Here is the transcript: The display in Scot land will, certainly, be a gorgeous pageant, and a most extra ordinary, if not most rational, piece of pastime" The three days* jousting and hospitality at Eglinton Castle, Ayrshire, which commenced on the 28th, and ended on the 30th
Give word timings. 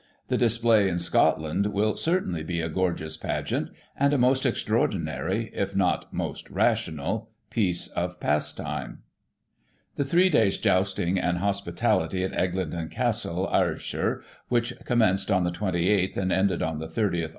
The 0.29 0.37
display 0.37 0.89
in 0.89 0.97
Scot 0.97 1.39
land 1.39 1.67
will, 1.67 1.95
certainly, 1.95 2.41
be 2.43 2.59
a 2.59 2.69
gorgeous 2.69 3.17
pageant, 3.17 3.69
and 3.95 4.11
a 4.15 4.17
most 4.17 4.47
extra 4.47 4.79
ordinary, 4.81 5.51
if 5.53 5.75
not 5.75 6.11
most 6.11 6.49
rational, 6.49 7.29
piece 7.51 7.87
of 7.89 8.19
pastime" 8.19 9.03
The 9.97 10.03
three 10.03 10.29
days* 10.31 10.57
jousting 10.57 11.19
and 11.19 11.37
hospitality 11.37 12.23
at 12.23 12.33
Eglinton 12.33 12.89
Castle, 12.89 13.47
Ayrshire, 13.53 14.23
which 14.49 14.73
commenced 14.85 15.29
on 15.29 15.43
the 15.43 15.51
28th, 15.51 16.17
and 16.17 16.31
ended 16.33 16.63
on 16.63 16.79
the 16.79 16.87
30th 16.87 17.29